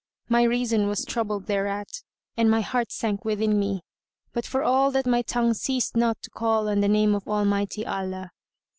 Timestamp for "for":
4.47-4.63